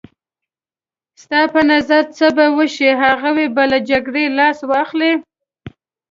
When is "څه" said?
2.17-2.27